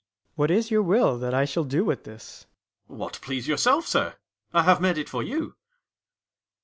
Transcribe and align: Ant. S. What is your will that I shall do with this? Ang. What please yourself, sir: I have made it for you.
Ant. 0.01 0.29
S. 0.29 0.35
What 0.37 0.49
is 0.49 0.71
your 0.71 0.81
will 0.81 1.19
that 1.19 1.35
I 1.35 1.45
shall 1.45 1.63
do 1.63 1.85
with 1.85 2.05
this? 2.05 2.47
Ang. 2.89 2.97
What 2.97 3.19
please 3.21 3.47
yourself, 3.47 3.85
sir: 3.85 4.15
I 4.51 4.63
have 4.63 4.81
made 4.81 4.97
it 4.97 5.07
for 5.09 5.21
you. 5.21 5.53